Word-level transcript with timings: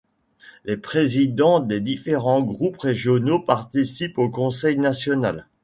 Les 0.65 0.77
présidents 0.77 1.59
des 1.59 1.79
différents 1.79 2.41
groupes 2.41 2.79
régionaux 2.79 3.37
participent 3.39 4.17
au 4.17 4.29
conseil 4.31 4.79
national. 4.79 5.45